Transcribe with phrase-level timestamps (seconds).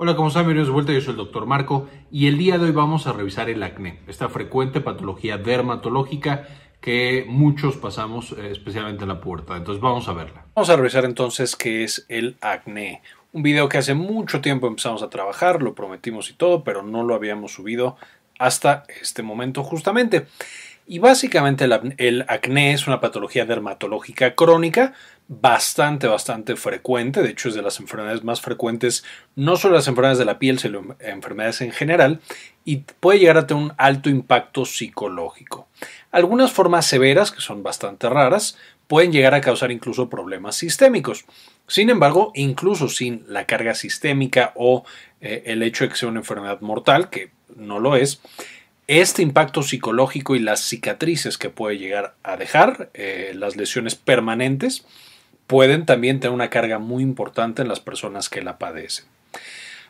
[0.00, 0.42] Hola, ¿cómo están?
[0.42, 3.12] Bienvenidos de vuelta, yo soy el doctor Marco y el día de hoy vamos a
[3.12, 6.46] revisar el acné, esta frecuente patología dermatológica
[6.80, 9.56] que muchos pasamos, eh, especialmente en la puerta.
[9.56, 10.46] Entonces vamos a verla.
[10.54, 13.02] Vamos a revisar entonces qué es el acné.
[13.32, 17.02] Un video que hace mucho tiempo empezamos a trabajar, lo prometimos y todo, pero no
[17.02, 17.96] lo habíamos subido
[18.38, 20.28] hasta este momento justamente.
[20.90, 21.68] Y básicamente
[21.98, 24.94] el, acné es una patología dermatológica crónica
[25.28, 27.22] bastante, bastante frecuente.
[27.22, 29.04] De hecho, es de las enfermedades más frecuentes,
[29.36, 32.20] no solo las enfermedades de la piel, sino enfermedades en general,
[32.64, 35.68] y puede llegar a tener un alto impacto psicológico.
[36.10, 38.56] Algunas formas severas, que son bastante raras,
[38.86, 41.26] pueden llegar a causar incluso problemas sistémicos.
[41.66, 44.84] Sin embargo, incluso sin la carga sistémica o
[45.20, 48.22] eh, el hecho de que sea una enfermedad mortal, que no lo es,
[48.86, 54.86] este impacto psicológico y las cicatrices que puede llegar a dejar, eh, las lesiones permanentes,
[55.48, 59.06] pueden también tener una carga muy importante en las personas que la padecen.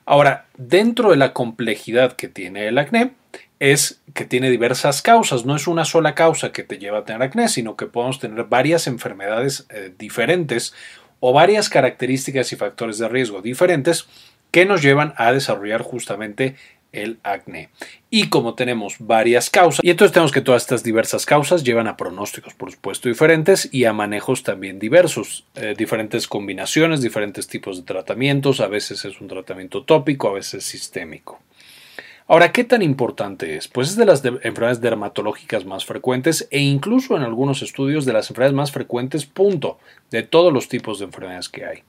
[0.07, 3.13] Ahora, dentro de la complejidad que tiene el acné,
[3.59, 5.45] es que tiene diversas causas.
[5.45, 8.45] No es una sola causa que te lleva a tener acné, sino que podemos tener
[8.45, 10.73] varias enfermedades eh, diferentes
[11.21, 14.07] o varias características y factores de riesgo diferentes
[14.51, 16.57] que nos llevan a desarrollar justamente
[16.93, 17.71] el acné.
[18.11, 21.97] Y como tenemos varias causas, y entonces tenemos que todas estas diversas causas llevan a
[21.97, 27.83] pronósticos, por supuesto, diferentes y a manejos también diversos, eh, diferentes combinaciones, diferentes tipos de
[27.83, 31.41] tratamientos, a veces es un tratamiento tópico, a veces sistémico.
[32.31, 33.69] Ahora, ¿qué tan importante es?
[33.69, 38.29] Pues es de las enfermedades dermatológicas más frecuentes e incluso en algunos estudios de las
[38.29, 39.79] enfermedades más frecuentes, punto,
[40.11, 41.85] de todos los tipos de enfermedades que hay.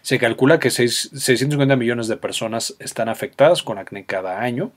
[0.00, 4.70] Se calcula que 650 millones de personas están afectadas con acné cada año.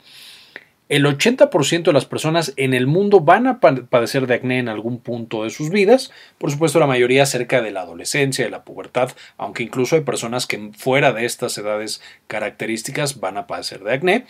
[0.89, 4.99] El 80% de las personas en el mundo van a padecer de acné en algún
[4.99, 9.11] punto de sus vidas, por supuesto la mayoría cerca de la adolescencia, de la pubertad,
[9.37, 14.25] aunque incluso hay personas que fuera de estas edades características van a padecer de acné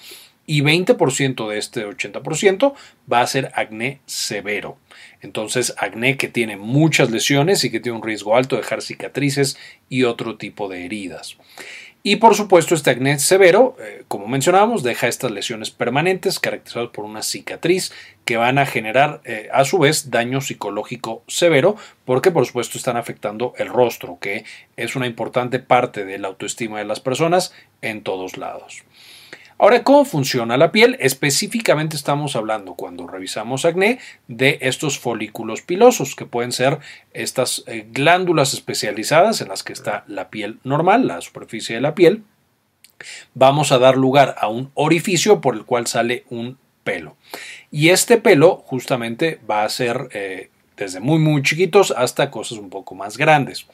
[0.45, 2.73] y 20% de este 80%
[3.11, 4.77] va a ser acné severo.
[5.21, 9.57] Entonces, acné que tiene muchas lesiones y que tiene un riesgo alto de dejar cicatrices
[9.89, 11.37] y otro tipo de heridas.
[12.05, 17.05] Y por supuesto, este acné severo, eh, como mencionábamos, deja estas lesiones permanentes caracterizadas por
[17.05, 17.93] una cicatriz
[18.25, 22.97] que van a generar eh, a su vez daño psicológico severo porque por supuesto están
[22.97, 24.43] afectando el rostro, que
[24.75, 28.83] es una importante parte de la autoestima de las personas en todos lados.
[29.63, 30.97] Ahora, ¿cómo funciona la piel?
[30.99, 33.97] Específicamente estamos hablando cuando revisamos acné
[34.27, 36.79] de estos folículos pilosos, que pueden ser
[37.13, 41.95] estas eh, glándulas especializadas en las que está la piel normal, la superficie de la
[41.95, 42.25] piel.
[43.35, 47.15] Vamos a dar lugar a un orificio por el cual sale un pelo.
[47.71, 52.69] Y este pelo justamente va a ser eh, desde muy muy chiquitos hasta cosas un
[52.69, 53.65] poco más grandes.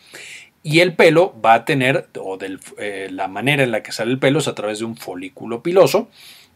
[0.61, 2.37] Y el pelo va a tener, o
[2.77, 5.63] eh, la manera en la que sale el pelo es a través de un folículo
[5.63, 6.09] piloso.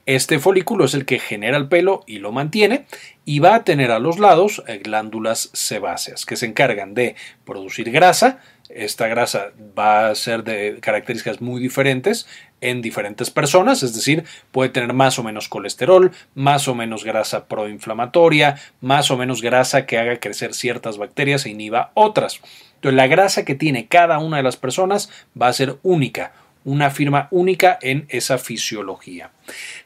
[0.06, 2.86] Este folículo es el que genera el pelo y lo mantiene
[3.24, 7.16] y va a tener a los lados eh, glándulas sebáceas que se encargan de
[7.46, 8.40] producir grasa.
[8.68, 12.28] Esta grasa va a ser de características muy diferentes
[12.64, 17.46] en diferentes personas, es decir, puede tener más o menos colesterol, más o menos grasa
[17.46, 22.40] proinflamatoria, más o menos grasa que haga crecer ciertas bacterias e inhiba otras.
[22.76, 25.10] Entonces, la grasa que tiene cada una de las personas
[25.40, 26.34] va a ser única,
[26.66, 29.32] una firma única en esa fisiología.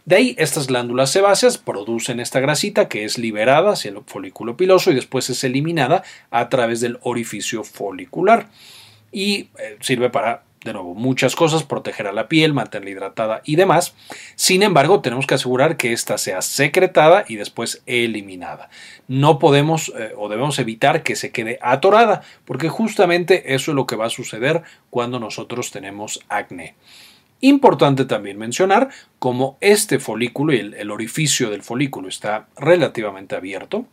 [0.05, 4.91] De ahí, estas glándulas sebáceas producen esta grasita que es liberada hacia el folículo piloso
[4.91, 8.49] y después es eliminada a través del orificio folicular
[9.11, 13.55] y eh, sirve para de nuevo, muchas cosas, proteger a la piel, mantenerla hidratada y
[13.55, 13.95] demás.
[14.35, 18.69] Sin embargo, tenemos que asegurar que ésta sea secretada y después eliminada.
[19.07, 23.87] No podemos eh, o debemos evitar que se quede atorada, porque justamente eso es lo
[23.87, 26.75] que va a suceder cuando nosotros tenemos acné.
[27.39, 28.89] Importante también mencionar
[29.19, 33.85] como este folículo y el orificio del folículo está relativamente abierto,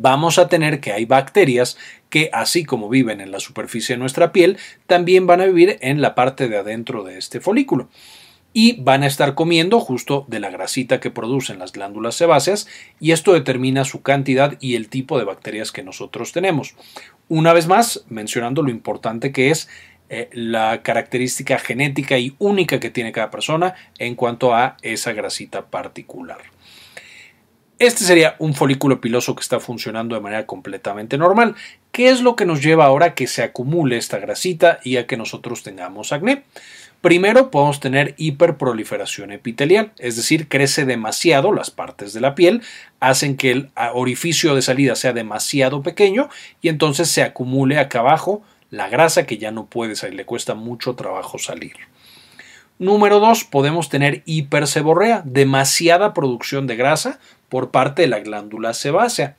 [0.00, 1.76] vamos a tener que hay bacterias
[2.10, 6.00] que así como viven en la superficie de nuestra piel, también van a vivir en
[6.00, 7.88] la parte de adentro de este folículo
[8.52, 12.66] y van a estar comiendo justo de la grasita que producen las glándulas sebáceas
[12.98, 16.74] y esto determina su cantidad y el tipo de bacterias que nosotros tenemos.
[17.28, 19.68] Una vez más, mencionando lo importante que es
[20.08, 25.66] eh, la característica genética y única que tiene cada persona en cuanto a esa grasita
[25.66, 26.38] particular.
[27.78, 31.54] Este sería un folículo piloso que está funcionando de manera completamente normal.
[31.92, 35.06] ¿Qué es lo que nos lleva ahora a que se acumule esta grasita y a
[35.06, 36.42] que nosotros tengamos acné?
[37.00, 42.62] Primero podemos tener hiperproliferación epitelial, es decir, crece demasiado las partes de la piel,
[42.98, 46.28] hacen que el orificio de salida sea demasiado pequeño
[46.60, 50.56] y entonces se acumule acá abajo la grasa que ya no puede salir, le cuesta
[50.56, 51.74] mucho trabajo salir.
[52.80, 57.18] Número dos, podemos tener hiperseborrea, demasiada producción de grasa
[57.48, 59.36] por parte de la glándula sebácea.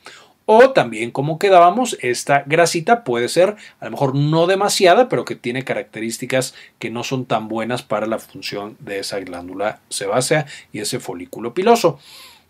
[0.52, 5.36] O también, como quedábamos, esta grasita puede ser a lo mejor no demasiada, pero que
[5.36, 10.80] tiene características que no son tan buenas para la función de esa glándula sebácea y
[10.80, 12.00] ese folículo piloso.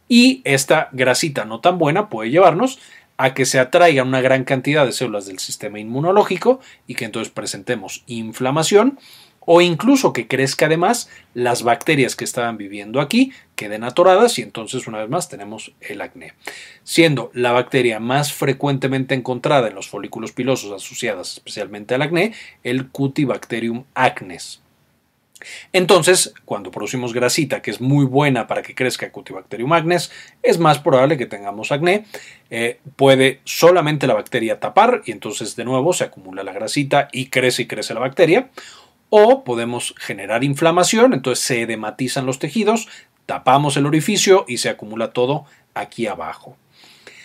[0.08, 2.80] Y esta grasita no tan buena puede llevarnos
[3.18, 7.34] a que se atraiga una gran cantidad de células del sistema inmunológico y que entonces
[7.34, 8.98] presentemos inflamación
[9.52, 14.86] o incluso que crezca además las bacterias que estaban viviendo aquí queden atoradas y entonces
[14.86, 16.36] una vez más tenemos el acné.
[16.84, 22.90] Siendo la bacteria más frecuentemente encontrada en los folículos pilosos asociadas especialmente al acné, el
[22.90, 24.62] Cutibacterium acnes.
[25.74, 30.12] Entonces, cuando producimos grasita, que es muy buena para que crezca Cutibacterium acnes,
[30.44, 32.06] es más probable que tengamos acné.
[32.52, 37.30] Eh, puede solamente la bacteria tapar y entonces de nuevo se acumula la grasita y
[37.30, 38.52] crece y crece la bacteria
[39.10, 42.88] o podemos generar inflamación, entonces se edematizan los tejidos,
[43.26, 46.58] tapamos el orificio y se acumula todo aquí abajo.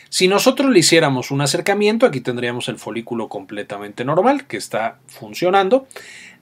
[0.09, 5.89] Si nosotros le hiciéramos un acercamiento, aquí tendríamos el folículo completamente normal que está funcionando.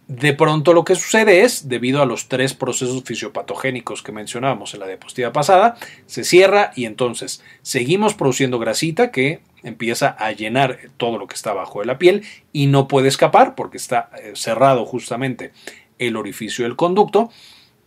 [0.08, 4.80] De pronto lo que sucede es, debido a los tres procesos fisiopatogénicos que mencionábamos en
[4.80, 5.76] la diapositiva pasada,
[6.06, 11.50] se cierra y entonces seguimos produciendo grasita que empieza a llenar todo lo que está
[11.50, 15.52] abajo de la piel y no puede escapar porque está eh, cerrado justamente
[15.98, 17.30] el orificio del conducto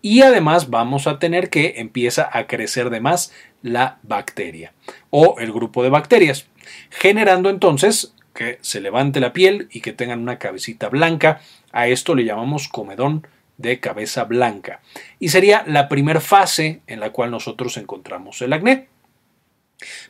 [0.01, 4.71] y además vamos a tener que empieza a crecer de más la bacteria
[5.09, 6.47] o el grupo de bacterias,
[6.91, 11.41] generando entonces que se levante la piel y que tengan una cabecita blanca.
[11.75, 13.27] A esto le llamamos comedón
[13.57, 14.79] de cabeza blanca.
[15.19, 18.87] Y sería la primera fase en la cual nosotros encontramos el acné.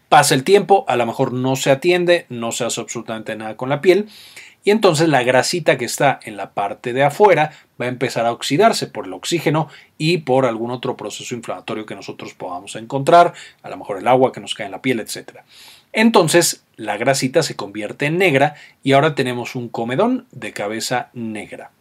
[0.08, 3.70] Pasa el tiempo, a lo mejor no se atiende, no se hace absolutamente nada con
[3.70, 4.10] la piel
[4.66, 8.32] y entonces la grasita que está en la parte de afuera va a empezar a
[8.32, 9.70] oxidarse por el oxígeno
[10.00, 14.32] y por algún otro proceso inflamatorio que nosotros podamos encontrar, a lo mejor el agua
[14.32, 15.42] que nos cae en la piel, etc.
[15.96, 21.72] Entonces la grasita se convierte en negra y ahora tenemos un comedón de cabeza negra.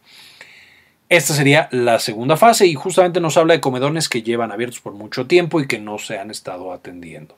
[1.09, 4.93] Esta sería la segunda fase y justamente nos habla de comedones que llevan abiertos por
[4.93, 7.37] mucho tiempo y que no se han estado atendiendo.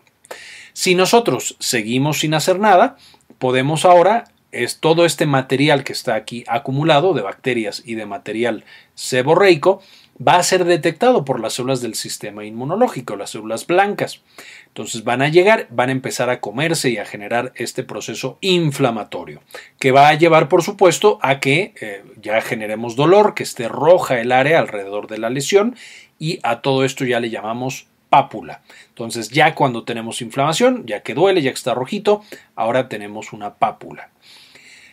[0.72, 2.98] Si nosotros seguimos sin hacer nada,
[3.40, 8.64] podemos ahora es todo este material que está aquí acumulado de bacterias y de material
[8.94, 9.82] seborreico
[10.25, 14.22] va a ser detectado por las células del sistema inmunológico, las células blancas.
[14.68, 19.42] Entonces van a llegar, van a empezar a comerse y a generar este proceso inflamatorio,
[19.80, 24.19] que va a llevar, por supuesto, a que eh, ya generemos dolor, que esté roja
[24.19, 25.75] el área alrededor de la lesión
[26.19, 28.62] y a todo esto ya le llamamos pápula.
[28.90, 32.24] Entonces ya cuando tenemos inflamación, ya que duele, ya que está rojito,
[32.56, 34.10] ahora tenemos una pápula.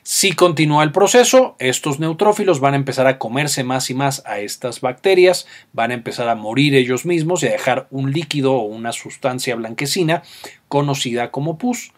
[0.06, 4.38] Si continúa el proceso, estos neutrófilos van a empezar a comerse más y más a
[4.38, 8.64] estas bacterias, van a empezar a morir ellos mismos y a dejar un líquido o
[8.64, 10.22] una sustancia blanquecina
[10.68, 11.94] conocida como pus.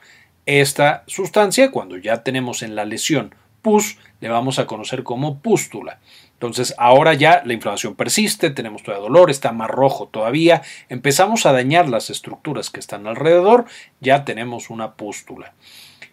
[0.47, 5.99] Esta sustancia, cuando ya tenemos en la lesión pus, le vamos a conocer como pústula.
[6.35, 11.51] Entonces ahora ya la inflamación persiste, tenemos todavía dolor, está más rojo todavía, empezamos a
[11.51, 13.65] dañar las estructuras que están alrededor,
[13.99, 15.55] ya tenemos una pústula.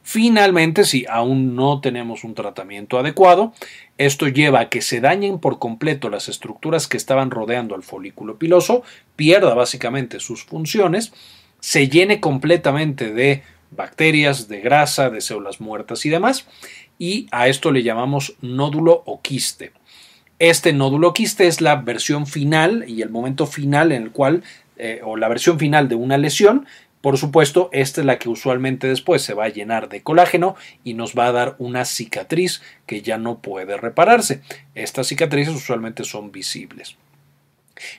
[0.04, 3.54] Finalmente, si aún no tenemos un tratamiento adecuado,
[3.98, 8.38] esto lleva a que se dañen por completo las estructuras que estaban rodeando al folículo
[8.38, 8.84] piloso,
[9.16, 11.14] pierda básicamente sus funciones,
[11.62, 16.48] se llene completamente de bacterias, de grasa, de células muertas y demás,
[17.00, 19.72] y a esto le llamamos nódulo o quiste.
[20.38, 24.44] Este nódulo quiste es la versión final y el momento final en el cual,
[24.78, 26.66] eh, o la versión final de una lesión.
[27.04, 30.56] Por supuesto, esta es la que usualmente después se va a llenar de colágeno
[30.86, 34.42] y nos va a dar una cicatriz que ya no puede repararse.
[34.74, 36.96] Estas cicatrices usualmente son visibles.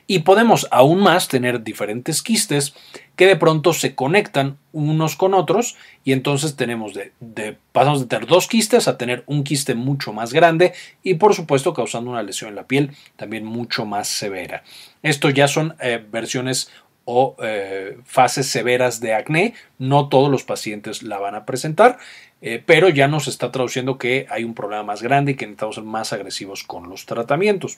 [0.07, 2.73] Y podemos aún más tener diferentes quistes
[3.15, 8.27] que de pronto se conectan unos con otros y entonces tenemos de, pasamos de tener
[8.27, 12.49] dos quistes a tener un quiste mucho más grande y por supuesto causando una lesión
[12.49, 14.63] en la piel también mucho más severa.
[15.03, 16.71] Esto ya son eh, versiones
[17.05, 19.53] o eh, fases severas de acné.
[19.77, 21.97] No todos los pacientes la van a presentar,
[22.41, 25.75] eh, pero ya nos está traduciendo que hay un problema más grande y que necesitamos
[25.75, 27.77] ser más agresivos con los tratamientos.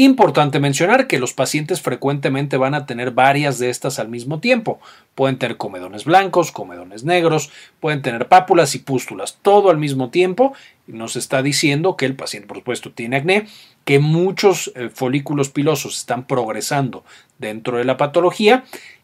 [0.00, 4.78] Importante mencionar que los pacientes frecuentemente van a tener varias de estas al mismo tiempo.
[5.16, 7.50] Pueden tener comedones blancos, comedones negros,
[7.80, 10.52] pueden tener pápulas y pústulas, todo al mismo tiempo.
[10.86, 13.48] Nos está diciendo que el paciente, por supuesto, tiene acné,
[13.84, 17.02] que muchos eh, folículos pilosos están progresando
[17.40, 18.62] dentro de la patología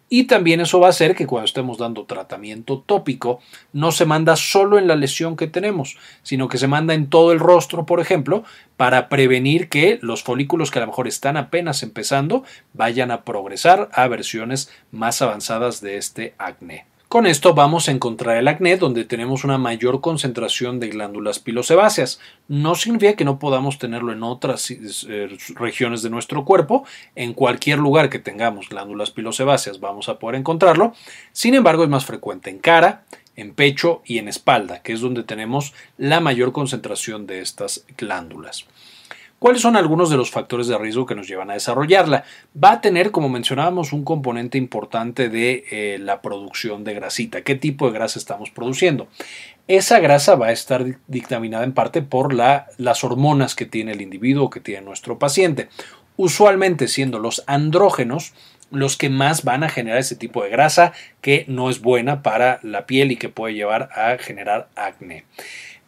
[0.09, 3.41] y también eso va a hacer que cuando estemos dando tratamiento tópico
[3.73, 7.33] no se manda solo en la lesión que tenemos, sino que se manda en todo
[7.33, 8.45] el rostro, por ejemplo,
[8.77, 13.89] para prevenir que los folículos que a lo mejor están apenas empezando vayan a progresar
[13.93, 16.87] a versiones más avanzadas de este acné.
[17.09, 22.19] Con esto vamos a encontrar el acné donde tenemos una mayor concentración de glándulas pilosebáceas.
[22.49, 26.85] No significa que no podamos tenerlo en otras eh, regiones de nuestro cuerpo.
[27.15, 30.93] En cualquier lugar que tengamos glándulas pilosebáceas vamos a poder encontrarlo.
[31.33, 33.05] Sin embargo, es más frecuente en cara,
[33.37, 38.67] en pecho y en espalda, que es donde tenemos la mayor concentración de estas glándulas.
[39.39, 42.25] ¿Cuáles son algunos de los factores de riesgo que nos llevan a desarrollarla?
[42.63, 47.43] Va a tener, como mencionábamos, un componente importante de eh, la producción de grasita.
[47.43, 49.07] ¿Qué tipo de grasa estamos produciendo?
[49.69, 54.51] Esa grasa va a estar dictaminada en parte por las hormonas que tiene el individuo,
[54.51, 55.69] que tiene nuestro paciente.
[56.17, 58.33] Usualmente siendo los andrógenos
[58.71, 62.61] los que más van a generar ese tipo de grasa que no es buena para
[62.63, 65.25] la piel y que puede llevar a generar acné.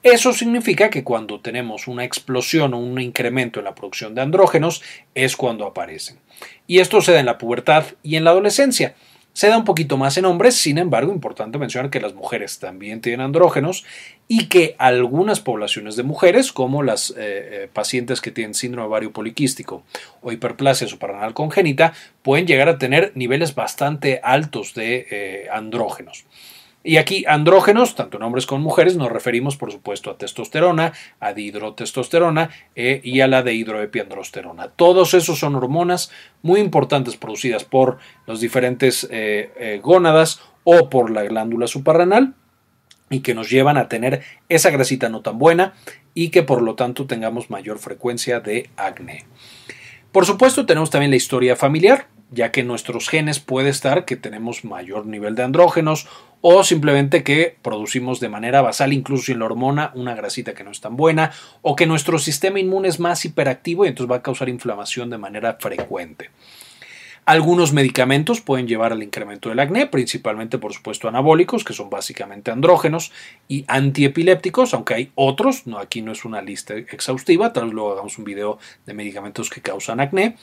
[0.07, 4.81] Eso significa que cuando tenemos una explosión o un incremento en la producción de andrógenos
[5.17, 6.21] es cuando aparecen.
[6.69, 8.95] Y esto se da en la pubertad y en la adolescencia.
[9.33, 13.01] Se da un poquito más en hombres, sin embargo, importante mencionar que las mujeres también
[13.01, 13.85] tienen andrógenos
[14.29, 19.13] y que algunas poblaciones de mujeres, como las eh, eh, pacientes que tienen síndrome ovario
[19.13, 19.83] poliquístico
[20.23, 26.27] o hiperplasia suprarrenal congénita, pueden llegar a tener niveles bastante altos de eh, andrógenos.
[26.87, 30.93] Y aquí andrógenos, tanto en hombres como en mujeres, nos referimos por supuesto a testosterona,
[31.19, 34.69] a dihidrotestosterona eh, y a la dehidroepiandrosterona.
[34.69, 36.13] Todos esos son hormonas
[36.43, 42.35] muy importantes producidas por los diferentes eh, eh, gónadas o por la glándula suprarrenal
[43.11, 45.75] y que nos llevan a tener esa grasita no tan buena
[46.15, 49.27] y que por lo tanto tengamos mayor frecuencia de acné.
[50.13, 54.17] Por supuesto tenemos también la historia familiar ya que en nuestros genes puede estar que
[54.17, 56.09] tenemos mayor nivel de andrógenos
[56.49, 60.71] o simplemente que producimos de manera basal, incluso sin la hormona, una grasita que no
[60.71, 64.23] es tan buena, o que nuestro sistema inmune es más hiperactivo y entonces va a
[64.23, 66.31] causar inflamación de manera frecuente.
[67.25, 72.53] Algunos medicamentos pueden llevar al incremento del acné, principalmente por supuesto anabólicos, que son básicamente
[72.53, 73.11] andrógenos,
[73.49, 77.91] y antiepilépticos, aunque hay otros, no, aquí no es una lista exhaustiva, tal vez luego
[77.91, 80.37] hagamos un video de medicamentos que causan acné.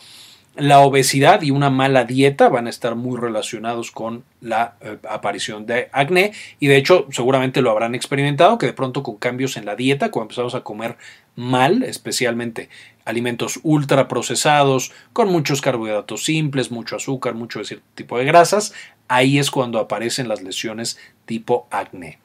[0.56, 5.66] La obesidad y una mala dieta van a estar muy relacionados con la eh, aparición
[5.66, 9.66] de acné y de hecho seguramente lo habrán experimentado que de pronto con cambios en
[9.66, 10.98] la dieta, cuando empezamos a comer
[11.36, 12.70] mal, especialmente
[13.04, 18.74] alimentos ultraprocesados, con muchos carbohidratos simples, mucho azúcar, mucho de cierto tipo de grasas,
[19.08, 22.20] ahí es cuando aparecen las lesiones tipo acné.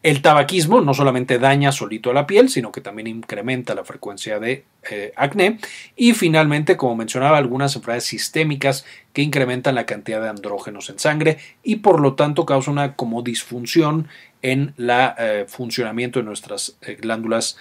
[0.00, 4.38] El tabaquismo no solamente daña solito a la piel, sino que también incrementa la frecuencia
[4.38, 5.58] de eh, acné.
[5.96, 11.38] Y finalmente, como mencionaba, algunas enfermedades sistémicas que incrementan la cantidad de andrógenos en sangre
[11.64, 14.06] y por lo tanto causa una como disfunción
[14.40, 17.56] en el eh, funcionamiento de nuestras eh, glándulas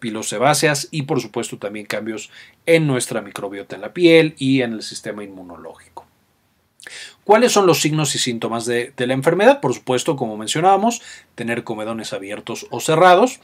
[0.00, 2.30] pilosebáceas y por supuesto también cambios
[2.66, 6.04] en nuestra microbiota en la piel y en el sistema inmunológico.
[7.24, 9.60] ¿Cuáles son los signos y síntomas de, la enfermedad?
[9.60, 11.02] Por supuesto, como mencionábamos,
[11.34, 13.40] tener comedones abiertos o cerrados,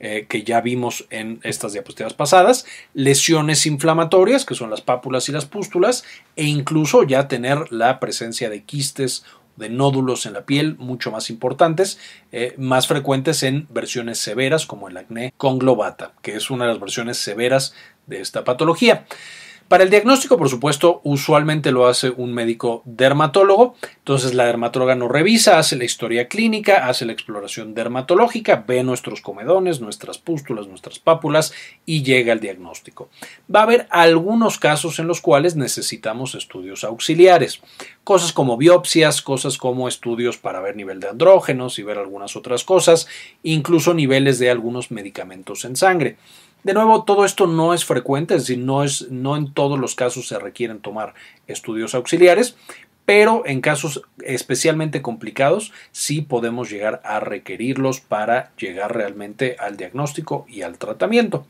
[0.00, 2.64] eh, que ya vimos en estas diapositivas pasadas,
[2.94, 6.04] lesiones inflamatorias, que son las pápulas y las pústulas,
[6.36, 9.24] e incluso ya tener la presencia de quistes
[9.56, 11.98] de nódulos en la piel mucho más importantes,
[12.30, 16.80] eh, más frecuentes en versiones severas como el acné conglobata, que es una de las
[16.80, 17.74] versiones severas
[18.06, 19.04] de esta patología.
[19.68, 23.74] Para el diagnóstico, por supuesto, usualmente lo hace un médico dermatólogo.
[23.98, 29.20] Entonces la dermatóloga nos revisa, hace la historia clínica, hace la exploración dermatológica, ve nuestros
[29.20, 31.52] comedones, nuestras pústulas, nuestras pápulas
[31.84, 33.10] y llega al diagnóstico.
[33.54, 37.60] Va a haber algunos casos en los cuales necesitamos estudios auxiliares.
[38.04, 42.64] Cosas como biopsias, cosas como estudios para ver nivel de andrógenos y ver algunas otras
[42.64, 43.06] cosas,
[43.42, 46.16] incluso niveles de algunos medicamentos en sangre.
[46.64, 49.94] De nuevo, todo esto no es frecuente, es decir, no, es, no en todos los
[49.94, 51.14] casos se requieren tomar
[51.46, 52.56] estudios auxiliares,
[53.08, 60.44] pero en casos especialmente complicados sí podemos llegar a requerirlos para llegar realmente al diagnóstico
[60.46, 61.46] y al tratamiento.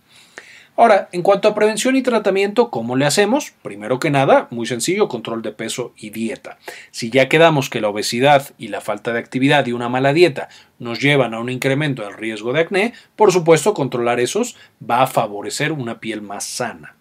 [0.79, 3.53] Ahora, en cuanto a prevención y tratamiento, ¿cómo le hacemos?
[3.63, 6.57] Primero que nada, muy sencillo, control de peso y dieta.
[6.93, 10.49] Si ya quedamos que la obesidad y la falta de actividad y una mala dieta
[10.79, 15.09] nos llevan a un incremento del riesgo de acné, por supuesto, controlar esos va a
[15.09, 16.95] favorecer una piel más sana.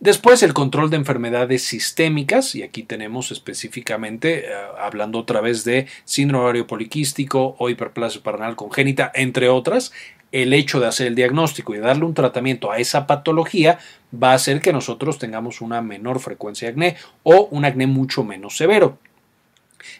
[0.00, 5.88] Después el control de enfermedades sistémicas, y aquí tenemos específicamente, eh, hablando otra vez de
[6.04, 9.92] síndrome ovario poliquístico o hiperplasia paranal congénita, entre otras,
[10.32, 13.78] el hecho de hacer el diagnóstico y darle un tratamiento a esa patología
[14.12, 18.24] va a hacer que nosotros tengamos una menor frecuencia de acné o un acné mucho
[18.24, 18.98] menos severo.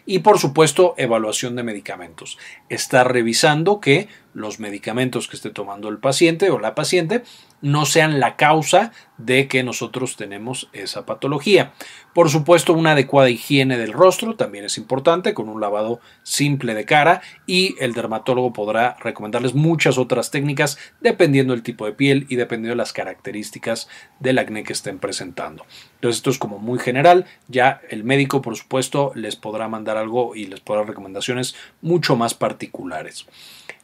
[0.05, 2.37] Y por supuesto, evaluación de medicamentos.
[2.67, 7.23] Está revisando que los medicamentos que esté tomando el paciente o la paciente
[7.61, 11.73] no sean la causa de que nosotros tenemos esa patología.
[12.13, 16.85] Por supuesto, una adecuada higiene del rostro también es importante, con un lavado simple de
[16.85, 22.35] cara y el dermatólogo podrá recomendarles muchas otras técnicas dependiendo del tipo de piel y
[22.35, 25.65] dependiendo de las características del acné que estén presentando.
[25.95, 27.25] Entonces, esto es como muy general.
[27.47, 32.33] Ya el médico, por supuesto, les podrá mandar algo y les podrá recomendaciones mucho más
[32.33, 33.25] particulares.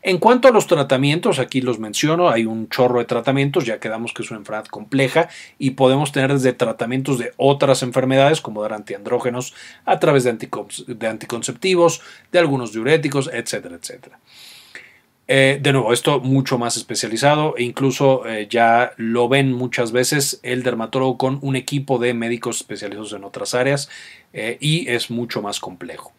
[0.08, 4.14] En cuanto a los tratamientos, aquí los menciono, hay un chorro de tratamientos, ya quedamos
[4.14, 8.74] que es una enfermedad compleja y podemos tener desde tratamientos de otras enfermedades como dar
[8.74, 14.20] antiandrógenos a través de, anticonceptivos, de algunos diuréticos, etcétera, etcétera.
[15.28, 20.40] Eh, de nuevo, esto mucho más especializado e incluso eh, ya lo ven muchas veces
[20.44, 23.90] el dermatólogo con un equipo de médicos especializados en otras áreas
[24.34, 26.14] eh, y es mucho más complejo.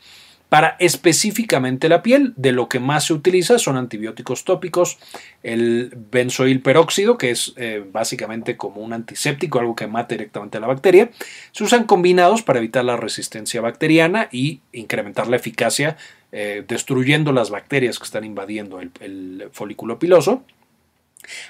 [0.48, 4.96] Para específicamente la piel, de lo que más se utiliza son antibióticos tópicos,
[5.42, 10.60] el benzoil peróxido, que es eh, básicamente como un antiséptico, algo que mata directamente a
[10.60, 11.10] la bacteria.
[11.50, 15.96] Se usan combinados para evitar la resistencia bacteriana y incrementar la eficacia,
[16.30, 20.44] eh, destruyendo las bacterias que están invadiendo el, folículo piloso.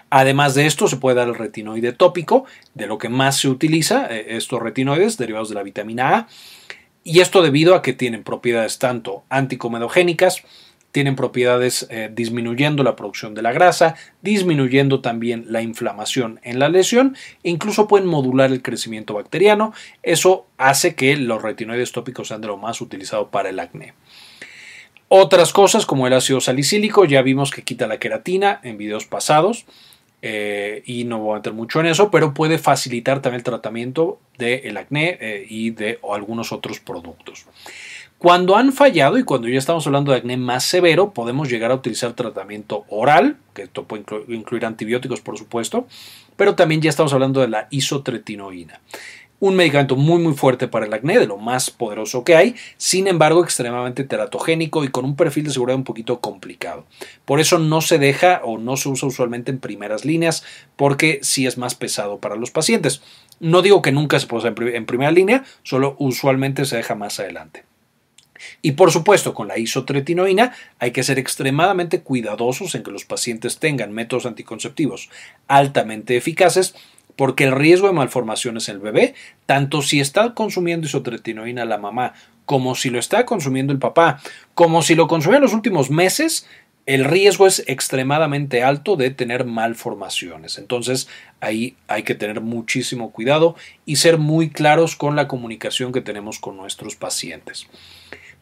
[0.09, 4.07] Además de esto, se puede dar el retinoide tópico, de lo que más se utiliza,
[4.11, 6.29] eh, estos retinoides derivados de la vitamina A
[7.07, 10.43] y esto debido a que tienen propiedades tanto anticomedogénicas,
[10.91, 16.69] tienen propiedades eh, disminuyendo la producción de la grasa, disminuyendo también la inflamación en la
[16.69, 19.73] lesión e incluso pueden modular el crecimiento bacteriano.
[20.03, 23.95] Eso hace que los retinoides tópicos sean de lo más utilizado para el acné.
[25.07, 29.65] Otras cosas como el ácido salicílico, ya vimos que quita la queratina en videos pasados.
[30.23, 34.19] Eh, y no voy a meter mucho en eso, pero puede facilitar también el tratamiento
[34.39, 37.47] del acné eh, y de algunos otros productos.
[38.19, 41.75] Cuando han fallado y cuando ya estamos hablando de acné más severo, podemos llegar a
[41.75, 45.87] utilizar tratamiento oral, que esto puede incluir antibióticos por supuesto,
[46.35, 48.81] pero también ya estamos hablando de la isotretinoína
[49.39, 53.07] un medicamento muy muy fuerte para el acné, de lo más poderoso que hay, sin
[53.07, 56.85] embargo extremadamente teratogénico y con un perfil de seguridad un poquito complicado.
[57.25, 60.45] Por eso no se deja o no se usa usualmente en primeras líneas
[60.77, 63.03] porque sí es más pesado para los pacientes.
[63.39, 67.65] No digo que nunca se pueda en primera línea, solo usualmente se deja más adelante.
[68.63, 73.59] Y por supuesto, con la isotretinoína hay que ser extremadamente cuidadosos en que los pacientes
[73.59, 75.11] tengan métodos anticonceptivos
[75.49, 76.75] altamente eficaces
[77.17, 79.15] porque el riesgo de malformaciones en el bebé,
[79.47, 82.13] tanto si está consumiendo isotretinoína la mamá,
[82.45, 84.21] como si lo está consumiendo el papá,
[84.55, 86.47] como si lo consume en los últimos meses,
[86.87, 90.57] el riesgo es extremadamente alto de tener malformaciones.
[90.57, 91.09] Entonces
[91.41, 96.39] ahí hay que tener muchísimo cuidado y ser muy claros con la comunicación que tenemos
[96.39, 97.67] con nuestros pacientes.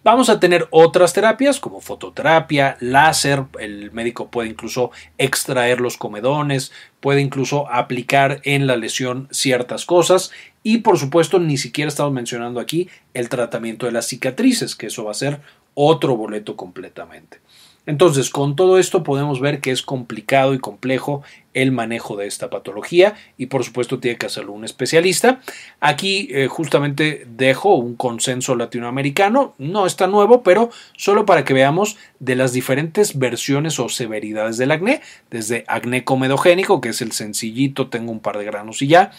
[0.05, 6.73] Vamos a tener otras terapias como fototerapia, láser, el médico puede incluso extraer los comedones,
[7.01, 10.31] puede incluso aplicar en la lesión ciertas cosas
[10.63, 15.05] y por supuesto ni siquiera estamos mencionando aquí el tratamiento de las cicatrices, que eso
[15.05, 15.41] va a ser
[15.73, 17.41] otro boleto completamente.
[17.87, 22.51] Entonces, con todo esto podemos ver que es complicado y complejo el manejo de esta
[22.51, 25.41] patología y por supuesto tiene que hacerlo un especialista.
[25.81, 31.97] Aquí eh, justamente dejo un consenso latinoamericano, no está nuevo, pero solo para que veamos
[32.19, 37.89] de las diferentes versiones o severidades del acné, desde acné comedogénico, que es el sencillito,
[37.89, 39.13] tengo un par de granos y ya,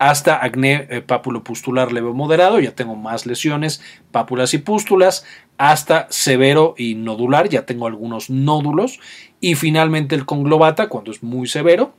[0.00, 5.26] hasta acné eh, papulopustular leve o moderado, ya tengo más lesiones, pápulas y pústulas,
[5.58, 8.98] hasta severo y nodular, ya tengo algunos nódulos,
[9.40, 11.92] y finalmente el conglobata, cuando es muy severo,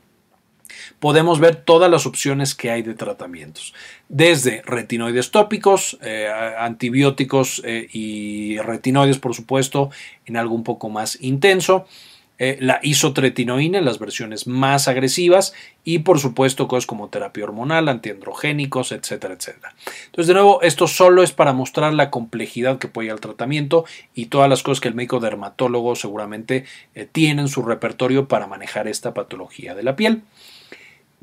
[0.98, 3.72] podemos ver todas las opciones que hay de tratamientos,
[4.08, 9.90] desde retinoides tópicos, eh, antibióticos eh, y retinoides, por supuesto,
[10.26, 11.86] en algo un poco más intenso,
[12.44, 17.88] eh, la isotretinoína en las versiones más agresivas y por supuesto cosas como terapia hormonal,
[17.88, 19.76] antiandrogénicos, etcétera, etcétera.
[20.06, 23.84] Entonces de nuevo esto solo es para mostrar la complejidad que puede ir al tratamiento
[24.12, 26.64] y todas las cosas que el médico dermatólogo seguramente
[26.96, 30.22] eh, tiene en su repertorio para manejar esta patología de la piel.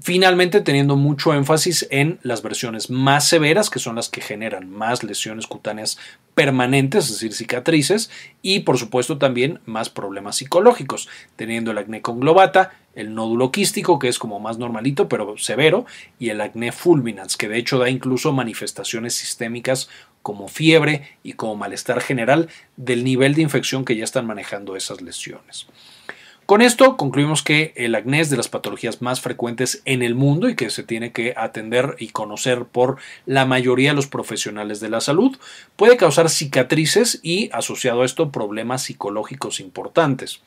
[0.02, 5.04] Finalmente, teniendo mucho énfasis en las versiones más severas, que son las que generan más
[5.04, 5.98] lesiones cutáneas
[6.36, 8.10] permanentes, es decir, cicatrices,
[8.42, 14.08] y por supuesto también más problemas psicológicos, teniendo el acné conglobata, el nódulo quístico, que
[14.08, 15.86] es como más normalito pero severo,
[16.18, 19.90] y el acné fulminans, que de hecho da incluso manifestaciones sistémicas
[20.22, 25.02] como fiebre y como malestar general del nivel de infección que ya están manejando esas
[25.02, 25.68] lesiones.
[26.50, 30.50] Con esto concluimos que el acné es de las patologías más frecuentes en el mundo
[30.50, 34.90] y que se tiene que atender y conocer por la mayoría de los profesionales de
[34.90, 35.38] la salud.
[35.76, 40.42] Puede causar cicatrices y asociado a esto problemas psicológicos importantes.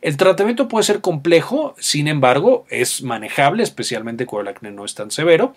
[0.00, 4.94] El tratamiento puede ser complejo, sin embargo, es manejable, especialmente cuando el acné no es
[4.94, 5.56] tan severo,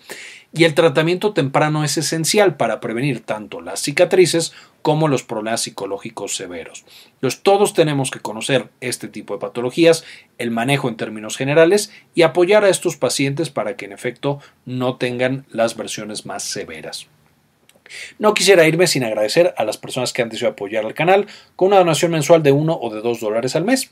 [0.52, 6.36] y el tratamiento temprano es esencial para prevenir tanto las cicatrices como los problemas psicológicos
[6.36, 6.84] severos.
[7.42, 10.04] Todos tenemos que conocer este tipo de patologías,
[10.38, 14.96] el manejo en términos generales y apoyar a estos pacientes para que en efecto no
[14.96, 17.06] tengan las versiones más severas.
[18.18, 21.68] No quisiera irme sin agradecer a las personas que han decidido apoyar al canal con
[21.68, 23.90] una donación mensual de 1 o de 2 dólares al mes.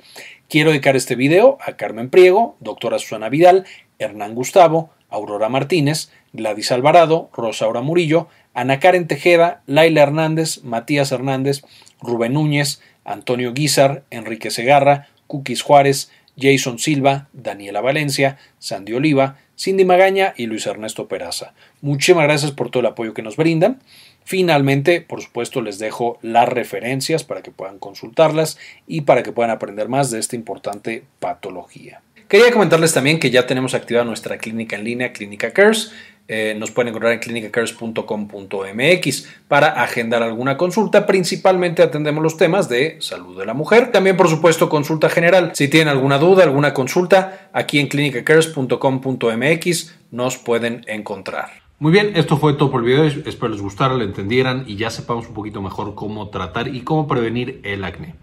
[0.48, 3.66] Quiero dedicar este video a Carmen Priego, doctora Susana Vidal,
[3.98, 11.62] Hernán Gustavo, Aurora Martínez, Gladys Alvarado, Rosaura Murillo, Ana Karen Tejeda, Laila Hernández, Matías Hernández,
[12.00, 19.84] Rubén Núñez, Antonio Guizar, Enrique Segarra, Cookies Juárez, Jason Silva, Daniela Valencia, Sandy Oliva, Cindy
[19.84, 21.52] Magaña y Luis Ernesto Peraza.
[21.82, 23.80] Muchísimas gracias por todo el apoyo que nos brindan.
[24.24, 29.50] Finalmente, por supuesto, les dejo las referencias para que puedan consultarlas y para que puedan
[29.50, 32.00] aprender más de esta importante patología.
[32.30, 35.92] Quería comentarles también que ya tenemos activada nuestra clínica en línea, Clínica Cares.
[36.28, 41.06] Eh, nos pueden encontrar en clinicacares.com.mx para agendar alguna consulta.
[41.06, 43.90] Principalmente atendemos los temas de salud de la mujer.
[43.90, 45.50] También, por supuesto, consulta general.
[45.54, 51.50] Si tienen alguna duda, alguna consulta, aquí en clinicacares.com.mx nos pueden encontrar.
[51.80, 53.06] Muy bien, esto fue todo por el video.
[53.06, 57.08] Espero les gustara, lo entendieran y ya sepamos un poquito mejor cómo tratar y cómo
[57.08, 58.14] prevenir el acné.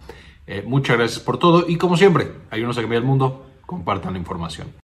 [0.46, 3.44] Eh, muchas gracias por todo y como siempre, ayúdenos a cambiar el mundo.
[3.68, 4.87] Compartan la información.